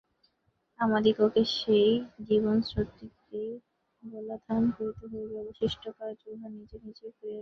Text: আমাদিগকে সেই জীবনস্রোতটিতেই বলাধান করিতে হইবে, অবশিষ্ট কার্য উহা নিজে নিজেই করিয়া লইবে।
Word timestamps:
আমাদিগকে 0.79 1.41
সেই 1.57 1.89
জীবনস্রোতটিতেই 2.27 3.51
বলাধান 4.03 4.63
করিতে 4.75 5.05
হইবে, 5.11 5.35
অবশিষ্ট 5.43 5.83
কার্য 5.97 6.21
উহা 6.31 6.47
নিজে 6.49 6.77
নিজেই 6.79 7.11
করিয়া 7.11 7.19
লইবে। 7.19 7.29